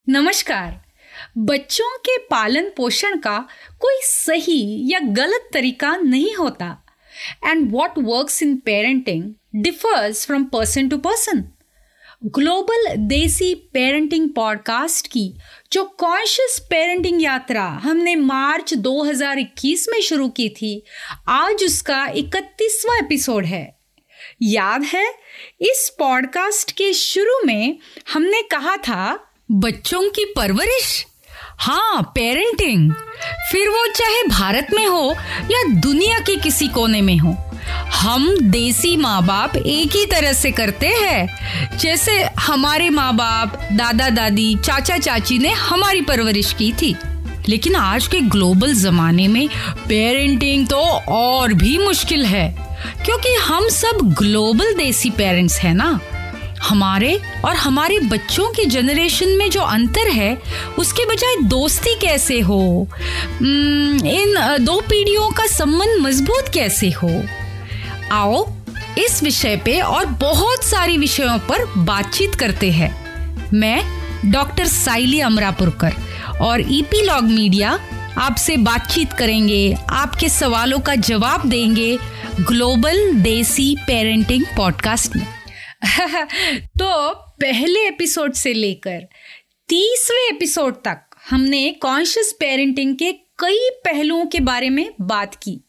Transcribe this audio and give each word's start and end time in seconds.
नमस्कार। 0.08 0.83
बच्चों 1.38 1.98
के 1.98 2.19
पालन 2.19 2.71
पोषण 2.77 3.17
का 3.17 3.38
कोई 3.80 4.01
सही 4.03 4.93
या 4.93 4.98
गलत 4.98 5.48
तरीका 5.53 5.96
नहीं 5.96 6.35
होता। 6.35 6.87
And 7.46 7.72
what 7.72 7.90
work 7.99 8.42
in 8.42 8.56
parenting 8.56 9.35
differs 9.54 10.26
from 10.26 10.44
person 10.44 10.88
to 10.88 10.99
person 10.99 11.53
global 12.24 12.94
desi 12.96 13.54
parenting 13.54 14.28
podcast 14.28 15.06
की, 15.06 15.35
जो 15.72 15.85
कॉन्शियस 15.85 16.66
पेरेंटिंग 16.70 17.23
यात्रा 17.23 17.64
हमने 17.64 18.14
मार्च 18.14 18.74
2021 18.74 19.87
में 19.92 20.00
शुरू 20.00 20.28
की 20.28 20.48
थी, 20.48 20.84
आज 21.28 21.64
उसका 21.64 22.06
31वां 22.06 22.98
एपिसोड 22.98 23.45
है। 23.45 23.78
याद 24.42 24.82
है, 24.82 25.14
इस 25.60 25.96
पॉडकास्ट 25.98 26.72
के 26.72 26.92
शुरू 26.92 27.46
में 27.46 27.78
हमने 28.14 28.42
कहा 28.42 28.77
था, 28.77 29.33
बच्चों 29.50 30.10
की 30.10 30.24
परवरिश? 30.24 31.06
हाँ 31.58 32.02
पेरेंटिंग। 32.02 32.92
फिर 33.52 33.69
वो 33.69 33.86
चाहे 33.86 34.22
भारत 34.22 34.66
में 34.74 34.86
हो 34.86 35.14
या 35.42 35.80
दुनिया 35.80 36.19
के 36.19 36.36
किसी 36.36 36.69
कोने 36.69 37.00
में 37.00 37.19
हो 37.19 37.45
हम 37.93 38.37
देसी 38.43 38.97
माँ 38.97 39.23
बाप 39.27 39.56
एक 39.56 39.97
ही 39.97 40.05
तरह 40.06 40.33
से 40.33 40.51
करते 40.51 40.87
हैं। 40.87 41.79
जैसे 41.79 42.23
हमारे 42.41 42.89
माँ 42.91 43.12
बाप 43.16 43.59
दादा 43.73 44.09
दादी 44.11 44.55
चाचा 44.56 44.98
चाची 44.98 45.39
ने 45.39 45.51
हमारी 45.51 46.01
परवरिश 46.01 46.52
की 46.52 46.73
थी। 46.73 46.95
लेकिन 47.48 47.75
आज 47.77 48.06
के 48.06 48.20
ग्लोबल 48.20 48.75
जमाने 48.75 49.29
में 49.29 49.48
पेरेंटिंग 49.89 50.66
तो 50.66 50.80
और 51.09 51.52
भी 51.52 51.77
मुश्किल 51.79 52.25
है, 52.27 52.48
क्योंकि 53.05 53.34
हम 53.37 53.69
सब 53.69 54.14
ग्लोबल 54.19 54.75
देसी 54.75 55.11
पेरेंट्स 55.11 55.58
हैं 55.58 55.75
ना। 55.75 55.98
हमारे 56.62 57.20
और 57.45 57.56
हमारे 57.56 57.98
बच्चों 58.01 58.48
के 58.51 58.64
जनरेशन 58.64 59.28
में 59.28 59.48
जो 59.51 59.61
अंतर 59.61 60.11
है, 60.11 60.36
उसके 60.78 61.05
बजाय 61.06 61.36
दोस्ती 61.42 61.95
कैसे 62.01 62.41
हो? 62.41 62.89
इन 63.42 64.34
दो 64.61 64.80
पीढ़ियों 64.80 65.30
का 65.30 65.47
संबंध 65.47 66.01
मज़बूत 66.01 66.48
कैसे 66.55 66.91
हो? 66.92 67.11
आओ 68.12 68.52
इस 68.98 69.22
विषय 69.22 69.56
पे 69.56 69.80
और 69.80 70.06
बहुत 70.06 70.64
सारी 70.64 70.98
विषयों 70.98 71.38
पर 71.38 71.64
बातचीत 71.76 72.34
करते 72.34 72.70
हैं। 72.70 72.90
मैं 73.52 74.06
डॉक्टर 74.32 74.66
साइली 74.66 75.20
अमरापुरकर 75.20 75.94
और 76.40 76.60
ईपी 76.60 77.02
लॉग 77.02 77.24
मीडिया 77.24 77.80
आपसे 78.18 78.56
बातचीत 78.56 79.12
करेंगे, 79.12 79.77
आपके 79.88 80.28
सवालों 80.28 80.78
का 80.78 80.94
जवाब 80.94 81.48
देंगे 81.48 81.98
ग्लोबल 82.40 83.12
देसी 83.12 83.77
पेरेंटिंग 83.86 84.44
पॉडकास्ट 84.56 85.16
में। 85.16 85.27
तो 86.66 87.14
पहले 87.14 87.86
एपिसोड 87.86 88.32
से 88.32 88.52
लेकर 88.52 89.08
तीसवें 89.68 90.36
एपिसोड 90.36 90.74
तक 90.74 91.00
हमने 91.30 91.70
कॉन्शियस 91.70 92.36
पेरेंटिंग 92.40 92.96
के 92.96 93.12
कई 93.12 93.70
पहलुओं 93.84 94.27
के 94.27 94.40
बारे 94.40 94.70
में 94.70 94.90
बात 95.00 95.34
की। 95.34 95.60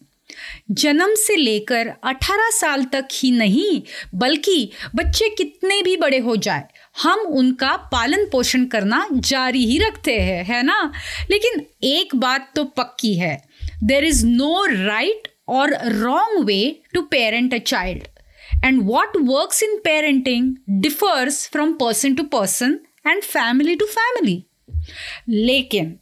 जन्म 0.72 1.14
से 1.16 1.36
लेकर 1.36 1.92
18 2.08 2.50
साल 2.52 2.84
तक 2.86 3.08
ही 3.12 3.32
नहीं, 3.32 3.82
बल्कि 4.16 4.72
बच्चे 4.96 5.30
कितने 5.30 5.82
भी 5.82 5.96
बड़े 5.98 6.18
हो 6.18 6.36
जाए, 6.36 6.64
हम 7.04 7.20
उनका 7.20 7.76
पालन 7.92 8.26
पोषण 8.26 8.66
करना 8.66 9.08
जारी 9.12 9.66
ही 9.66 9.78
रखते 9.80 10.20
हैं, 10.20 10.44
है 10.44 10.64
ना? 10.64 10.92
लेकिन 11.32 11.66
एक 11.84 12.16
बात 12.16 12.52
तो 12.56 12.64
पक्की 12.64 13.14
है 13.18 13.36
देर 13.84 14.04
इज़ 14.04 14.26
नो 14.26 14.66
राइट 14.66 15.28
और 15.48 15.74
wrong 15.86 16.46
way 16.46 16.80
to 16.94 17.02
parent 17.02 17.54
a 17.54 17.58
child 17.58 18.04
and 18.66 18.82
what 18.84 19.18
works 19.18 19.64
in 19.64 19.78
parenting 19.84 20.56
differs 20.70 21.48
from 21.50 21.74
person 21.74 22.16
to 22.16 22.24
person 22.24 22.80
and 23.08 23.22
family 23.24 23.76
to 23.76 23.86
family 23.86 24.44
लेकिन 25.30 25.98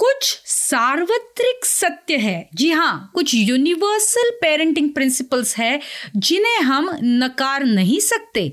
कुछ 0.00 0.24
सार्वत्रिक 0.46 1.64
सत्य 1.64 2.16
है। 2.16 2.48
जी 2.54 2.70
हाँ 2.70 3.10
कुछ 3.14 3.34
यूनिवर्सल 3.34 4.30
पेरेंटिंग 4.40 4.88
प्रिंसिपल्स 4.94 5.56
है, 5.56 5.80
जिन्हें 6.16 6.60
हम 6.60 6.88
नकार 7.02 7.64
नहीं 7.64 7.98
सकते। 8.00 8.52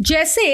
जैसे 0.00 0.46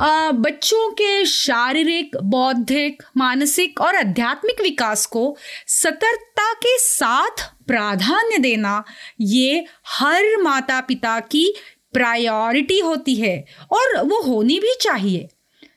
बच्चों 0.00 0.90
के 0.92 1.24
शारीरिक, 1.26 2.16
बौद्धिक, 2.16 3.02
मानसिक 3.16 3.80
और 3.80 3.96
आध्यात्मिक 3.96 4.60
विकास 4.60 5.06
को 5.06 5.36
सतर्कता 5.70 6.52
के 6.54 6.78
साथ 6.78 7.50
प्राधान्य 7.66 8.38
देना, 8.38 8.82
ये 9.20 9.64
हर 9.88 10.36
माता 10.42 10.80
पिता 10.80 11.18
की 11.20 11.52
प्रायोरिटी 11.92 12.78
होती 12.78 13.14
है 13.14 13.44
और 13.72 14.02
वो 14.02 14.20
होनी 14.22 14.58
भी 14.60 14.74
चाहिए। 14.80 15.28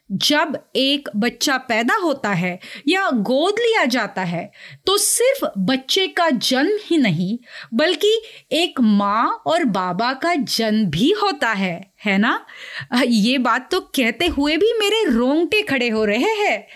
जब 0.10 0.58
एक 0.76 1.10
बच्चा 1.16 1.58
पैदा 1.60 1.96
होता 1.96 2.32
है 2.32 2.60
या 2.88 3.10
गोद 3.10 3.60
लिया 3.60 3.86
जाता 3.86 4.24
है 4.24 4.52
तो 4.88 4.98
सिर्फ़ 4.98 5.46
बच्चे 5.60 6.08
का 6.08 6.30
जन्म 6.30 6.78
ही 6.84 6.98
नहीं, 6.98 7.38
बल्कि 7.74 8.22
एक 8.52 8.82
माँ 8.82 9.44
और 9.48 9.64
बाबा 9.66 10.12
का 10.14 10.34
जन्म 10.36 10.86
भी 10.90 11.12
होता 11.24 11.52
है 11.52 11.92
है 12.06 12.18
ना? 12.18 12.46
ये 13.06 13.38
बात 13.38 13.70
तो 13.72 13.80
कहते 13.96 14.28
हुए 14.28 14.58
भी 14.58 14.74
मेरे 14.80 15.04
रोंगटे 15.10 15.62
खड़े 15.62 15.90
हो 15.90 16.06
रहे 16.06 16.34
हैं। 16.36 16.68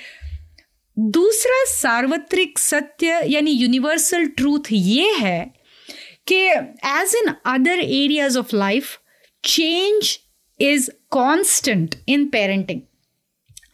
दूसरा 0.98 1.64
सार्वत्रिक 1.68 2.60
सत्य 2.60 3.22
यानी 3.28 3.52
यूनिवर्सल 3.52 4.26
ट्रूथ 4.28 4.72
ये 4.72 5.14
है 5.14 5.40
कि 6.28 6.44
as 6.46 7.16
in 7.16 7.34
other 7.46 7.80
areas 7.80 8.38
of 8.40 8.56
life 8.56 8.98
change 9.44 10.18
is 10.60 10.90
constant 11.12 11.96
in 12.08 12.26
parenting 12.30 12.82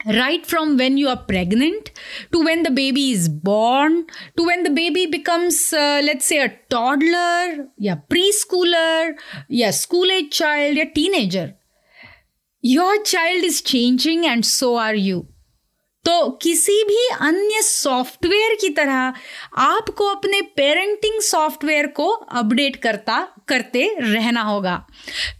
right 0.06 0.46
from 0.46 0.78
when 0.78 0.98
you 0.98 1.08
are 1.08 1.18
pregnant 1.18 1.92
to 2.32 2.44
when 2.44 2.64
the 2.64 2.72
baby 2.72 3.12
is 3.12 3.28
born 3.28 4.06
to 4.38 4.46
when 4.46 4.64
the 4.64 4.70
baby 4.70 5.06
becomes 5.08 5.74
uh, 5.74 6.02
let's 6.04 6.26
say 6.26 6.40
a 6.40 6.50
toddler 6.70 7.68
yeah 7.78 7.98
preschooler 8.10 9.14
yeah 9.50 9.72
school 9.72 10.12
age 10.12 10.32
child 10.32 10.78
yeah 10.78 10.92
teenager 10.94 11.56
your 12.64 13.02
child 13.04 13.44
is 13.44 13.62
changing 13.62 14.26
and 14.26 14.46
so 14.46 14.76
are 14.78 14.96
you 14.96 15.26
तो 16.06 16.30
किसी 16.42 16.84
भी 16.88 17.08
अन्य 17.22 17.62
software 17.62 18.54
की 18.62 18.70
तरह 18.78 19.14
आपको 19.62 20.08
अपने 20.08 20.42
parenting 20.58 21.20
software 21.22 21.88
को 22.00 22.10
update 22.42 22.76
करता 22.82 23.18
करते 23.50 23.88
रहना 24.00 24.42
होगा 24.42 24.76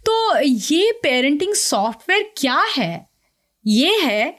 तो 0.06 0.16
ये 0.40 0.90
पेरेंटिंग 1.02 1.54
सॉफ्टवेयर 1.54 2.30
क्या 2.36 2.60
है 2.76 2.90
ये 3.66 3.94
है 4.00 4.38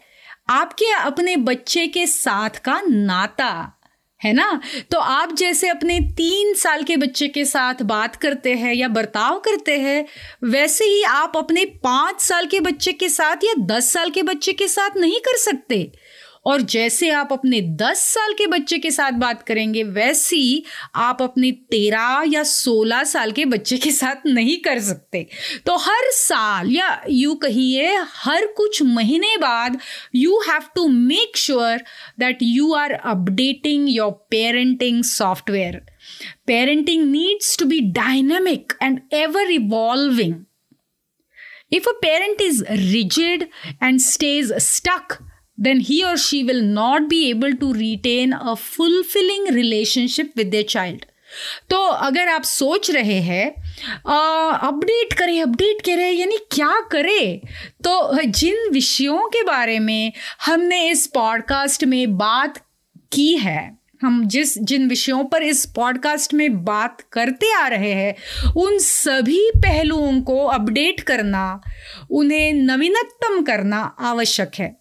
आपके 0.49 0.91
अपने 0.91 1.35
बच्चे 1.37 1.87
के 1.87 2.05
साथ 2.07 2.49
का 2.49 2.81
नाता, 2.81 3.73
है 4.21 4.33
ना? 4.33 4.61
तो 4.91 4.97
आप 4.97 5.33
जैसे 5.33 5.67
अपने 5.69 5.99
तीन 5.99 6.53
साल 6.53 6.83
के 6.83 6.97
बच्चे 6.97 7.27
के 7.27 7.45
साथ 7.45 7.81
बात 7.81 8.15
करते 8.15 8.53
हैं 8.53 8.73
या 8.73 8.87
बर्ताव 8.87 9.39
करते 9.39 9.77
हैं, 9.79 10.05
वैसे 10.43 10.85
ही 10.85 11.03
आप 11.03 11.37
अपने 11.37 11.65
पाँच 11.83 12.21
साल 12.21 12.45
के 12.45 12.59
बच्चे 12.59 12.93
के 12.93 13.09
साथ 13.09 13.43
या 13.43 13.53
दस 13.65 13.91
साल 13.93 14.09
के 14.09 14.23
बच्चे 14.23 14.53
के 14.53 14.67
साथ 14.67 14.97
नहीं 14.97 15.19
कर 15.19 15.37
सकते। 15.37 15.91
और 16.47 16.61
जैसे 16.61 17.09
आप 17.09 17.33
अपने 17.33 17.61
दस 17.79 18.01
साल 18.13 18.33
के 18.33 18.47
बच्चे 18.47 18.77
के 18.77 18.91
साथ 18.91 19.11
बात 19.11 19.41
करेंगे, 19.43 19.83
वैसी 19.83 20.63
आप 20.95 21.21
अपने 21.21 21.51
तेरह 21.51 22.23
या 22.27 22.43
सोलह 22.43 23.03
साल 23.03 23.31
के 23.31 23.45
बच्चे 23.45 23.77
के 23.77 23.91
साथ 23.91 24.25
नहीं 24.25 24.57
कर 24.57 24.79
सकते 24.79 25.25
तो 25.65 25.75
हर 25.77 26.09
साल 26.11 26.71
या 26.71 26.89
यू 27.09 27.35
कहिए, 27.35 27.95
हर 27.97 28.45
कुछ 28.57 28.81
महीने 28.83 29.35
बाद 29.37 29.79
you 30.15 30.39
have 30.49 30.69
to 30.75 30.87
make 30.87 31.37
sure 31.37 31.83
that 32.19 32.37
you 32.41 32.73
are 32.73 32.93
updating 32.93 33.89
your 33.89 34.11
parenting 34.31 35.03
software 35.03 35.81
parenting 36.47 37.01
needs 37.13 37.47
to 37.61 37.65
be 37.69 37.77
dynamic 37.95 38.73
and 38.85 39.01
ever 39.11 39.41
evolving. 39.55 40.35
If 41.69 41.87
a 41.87 41.93
parent 42.03 42.39
is 42.39 42.61
rigid 42.83 43.49
and 43.81 44.01
stays 44.01 44.53
stuck 44.63 45.17
then 45.57 45.79
he 45.85 45.99
or 46.05 46.15
she 46.23 46.39
will 46.47 46.63
not 46.73 47.05
be 47.11 47.19
able 47.27 47.53
to 47.61 47.69
retain 47.75 48.33
a 48.33 48.55
fulfilling 48.63 49.45
relationship 49.55 50.35
with 50.39 50.51
their 50.51 50.67
child. 50.73 51.05
तो 51.69 51.77
अगर 51.85 52.27
आप 52.27 52.43
सोच 52.43 52.89
रहे 52.91 53.19
हैं 53.21 53.49
update 54.63 55.13
करें 55.13 55.41
update 55.41 55.81
करें, 55.85 56.11
यानी 56.11 56.37
क्या 56.51 56.79
करें? 56.91 57.47
तो 57.83 58.21
जिन 58.25 58.69
विषयों 58.73 59.27
के 59.27 59.41
बारे 59.43 59.79
में 59.79 60.11
हमने 60.45 60.89
इस 60.89 61.07
पॉडकास्ट 61.07 61.83
में 61.85 62.17
बात 62.17 62.57
की 63.11 63.35
है, 63.37 63.77
हम 64.03 64.23
जिस, 64.25 64.57
जिन 64.59 64.87
विषयों 64.87 65.23
पर 65.23 65.43
इस 65.43 65.65
पॉडकास्ट 65.75 66.33
में 66.33 66.63
बात 66.63 67.01
करते 67.11 67.53
आ 67.53 67.67
रहे 67.67 67.93
हैं, 67.93 68.13
उन 68.57 68.77
सभी 68.79 69.49
पहलुओं 69.57 70.21
को 70.21 70.45
अपडेट 70.45 71.01
करना, 71.01 71.59
उन्हें 72.09 72.53
नवीनतम 72.53 73.41
करना 73.43 73.81
आवश्यक 73.99 74.51
है। 74.55 74.75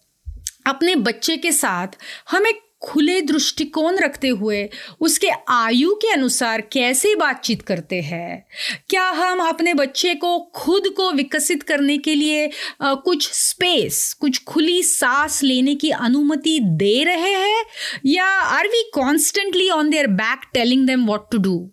अपने 0.67 0.95
बच्चे 0.95 1.37
के 1.37 1.51
साथ 1.51 1.87
हम 2.31 2.47
एक 2.47 2.59
खुले 2.81 3.21
दृष्टिकोण 3.21 3.97
रखते 3.97 4.27
हुए 4.27 4.69
उसके 4.99 5.29
आयु 5.49 5.93
के 5.95 6.11
अनुसार 6.13 6.61
कैसे 6.61 7.15
बातचीत 7.15 7.61
करते 7.61 8.01
हैं? 8.01 8.47
क्या 8.89 9.03
हम 9.03 9.39
अपने 9.39 9.73
बच्चे 9.73 10.15
को 10.15 10.39
खुद 10.39 10.83
को 10.97 11.11
विकसित 11.11 11.63
करने 11.63 11.97
के 11.97 12.15
लिए 12.15 12.49
आ, 12.81 12.93
कुछ 12.93 13.31
स्पेस 13.31 14.13
कुछ 14.13 14.43
खुली 14.43 14.83
सांस 14.83 15.43
लेने 15.43 15.75
की 15.75 15.89
अनुमति 15.89 16.59
दे 16.63 17.03
रहे 17.03 17.33
हैं? 17.33 17.63
या 18.05 18.25
are 18.25 18.67
we 18.67 18.91
constantly 18.93 19.69
on 19.69 19.89
their 19.89 20.07
back 20.07 20.39
telling 20.53 20.87
them 20.87 21.05
what 21.05 21.25
to 21.31 21.37
do 21.37 21.71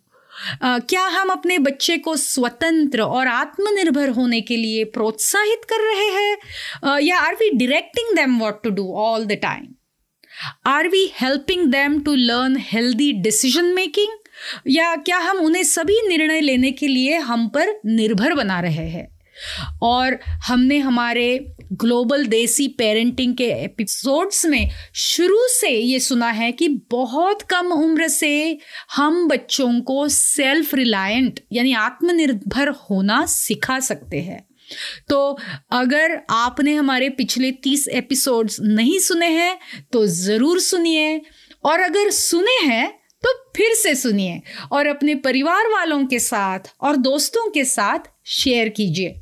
Uh, 0.64 0.88
क्या 0.88 1.06
हम 1.06 1.28
अपने 1.28 1.58
बच्चे 1.58 1.98
को 1.98 2.16
स्वतंत्र 2.16 3.02
और 3.02 3.28
आत्मनिर्भर 3.28 4.08
होने 4.08 4.40
के 4.40 4.56
लिए 4.56 4.84
प्रोत्साहित 4.84 5.60
कर 5.64 5.76
रहे 5.76 6.08
हैं? 6.08 6.36
या 6.98 7.18
are 7.18 7.34
we 7.34 7.50
directing 7.50 8.16
them 8.16 8.38
what 8.38 8.62
to 8.64 8.70
do 8.70 8.94
all 8.96 9.24
the 9.24 9.32
time 9.32 9.66
are 10.66 10.88
we 10.88 11.12
helping 11.20 11.66
them 11.66 12.00
to 12.00 12.14
learn 12.14 12.56
healthy 12.60 13.12
decision 13.12 13.64
making 13.64 14.18
या 14.68 14.96
क्या 14.96 15.18
हम 15.18 15.38
उन्हें 15.38 15.62
सभी 15.62 16.08
निर्णय 16.08 16.40
लेने 16.40 16.70
के 16.70 16.88
लिए 16.88 17.16
हम 17.16 17.48
पर 17.48 17.80
निर्भर 17.86 18.34
बना 18.34 18.60
रहे 18.60 18.88
हैं? 18.88 19.13
और 19.82 20.18
हमने 20.46 20.78
हमारे 20.78 21.26
ग्लोबल 21.72 22.26
देसी 22.26 22.66
पेरेंटिंग 22.68 23.34
के 23.36 23.46
एपिसोड्स 23.54 24.44
में 24.46 24.70
शुरू 24.94 25.38
से 25.50 25.70
ये 25.70 26.00
सुना 26.00 26.30
है 26.30 26.50
कि 26.52 26.68
बहुत 26.90 27.42
कम 27.42 27.72
उम्र 27.72 28.08
से 28.08 28.58
हम 28.96 29.26
बच्चों 29.28 29.80
को 29.80 30.08
सेल्फ 30.08 30.74
रिलायंट 30.74 31.40
यानी 31.52 31.72
आत्मनिर्भर 31.74 32.68
होना 32.90 33.24
सिखा 33.26 33.78
सकते 33.80 34.20
हैं। 34.20 34.44
तो 35.08 35.38
अगर 35.72 36.18
आपने 36.30 36.74
हमारे 36.74 37.08
पिछले 37.08 37.50
तीस 37.52 37.86
एपिसोड्स 37.88 38.60
नहीं 38.60 38.98
सुने 38.98 39.28
हैं 39.28 39.58
तो 39.92 40.06
ज़रूर 40.06 40.60
सुनिए। 40.60 41.20
और 41.64 41.80
अगर 41.80 42.10
सुने 42.10 42.56
हैं 42.64 42.90
तो 43.22 43.32
फिर 43.56 43.74
से 43.74 43.94
सुनिए। 43.94 44.40
और 44.72 44.86
अपने 44.86 45.14
परिवार 45.14 45.68
वालों 45.68 46.04
के 46.06 46.18
साथ 46.18 46.72
और 46.80 46.96
दोस्तों 46.96 47.48
के 47.50 47.64
साथ 47.64 48.10
शेयर 48.26 48.68
कीजिए। 48.68 49.20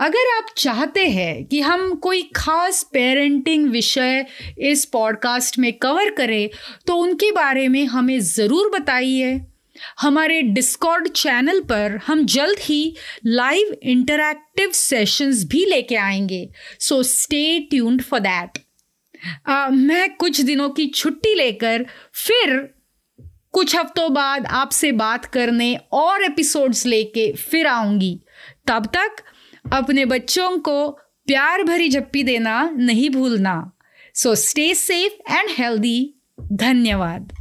अगर 0.00 0.36
आप 0.36 0.46
चाहते 0.56 1.06
हैं 1.08 1.44
कि 1.44 1.60
हम 1.60 1.94
कोई 1.96 2.22
खास 2.36 2.82
पेरेंटिंग 2.92 3.68
विषय 3.70 4.26
इस 4.60 4.84
पॉडकास्ट 4.84 5.58
में 5.58 5.72
कवर 5.72 6.10
करें 6.10 6.48
तो 6.86 6.96
उनके 6.96 7.30
बारे 7.32 7.66
में 7.68 7.84
हमें 7.86 8.18
ज़रूर 8.20 8.70
बताइए। 8.70 9.40
हमारे 10.00 10.40
डिस्कॉर्ड 10.42 11.08
चैनल 11.08 11.60
पर 11.60 11.98
हम 12.06 12.24
जल्द 12.26 12.58
ही 12.60 12.94
लाइव 13.26 13.76
इंटरैक्टिव 13.82 14.70
सेशंस 14.70 15.44
भी 15.44 15.64
लेके 15.64 15.96
आएँगे। 15.96 16.48
So 16.80 17.02
stay 17.02 17.58
tuned 17.60 18.02
for 18.02 18.20
that 18.20 18.58
मैं 19.70 20.14
कुछ 20.16 20.40
दिनों 20.40 20.68
की 20.70 20.86
छुट्टी 20.86 21.34
लेकर 21.34 21.86
फिर 22.14 22.58
कुछ 23.52 23.74
हफ्तों 23.76 24.12
बाद 24.14 24.46
आपसे 24.46 24.90
बात 24.92 25.24
करने 25.24 25.74
और 25.92 26.24
एपिसोड्स 26.24 26.84
लेके 26.86 27.32
फिर 27.32 27.66
आऊँगी। 27.66 28.20
तब 28.66 28.86
तक 28.86 29.22
अपने 29.72 30.04
बच्चों 30.04 30.58
को 30.58 30.90
प्यार 31.26 31.62
भरी 31.62 31.88
झप्पी 31.88 32.22
देना 32.22 32.70
नहीं 32.70 33.10
भूलना। 33.10 33.72
So 34.14 34.34
stay 34.34 34.74
safe 34.74 35.32
and 35.32 35.48
healthy 35.50 36.14
धन्यवाद। 36.52 37.32